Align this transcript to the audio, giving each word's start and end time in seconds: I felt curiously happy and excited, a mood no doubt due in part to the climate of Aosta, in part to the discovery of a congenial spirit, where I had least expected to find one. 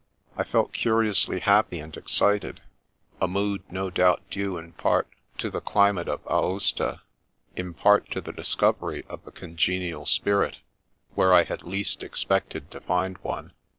I 0.35 0.43
felt 0.43 0.73
curiously 0.73 1.41
happy 1.41 1.77
and 1.79 1.95
excited, 1.95 2.63
a 3.21 3.27
mood 3.27 3.61
no 3.71 3.91
doubt 3.91 4.23
due 4.31 4.57
in 4.57 4.71
part 4.71 5.07
to 5.37 5.51
the 5.51 5.61
climate 5.61 6.07
of 6.09 6.25
Aosta, 6.25 7.01
in 7.55 7.75
part 7.75 8.09
to 8.09 8.19
the 8.19 8.31
discovery 8.33 9.05
of 9.07 9.27
a 9.27 9.31
congenial 9.31 10.07
spirit, 10.07 10.61
where 11.13 11.35
I 11.35 11.43
had 11.43 11.61
least 11.61 12.01
expected 12.01 12.71
to 12.71 12.81
find 12.81 13.19
one. 13.19 13.53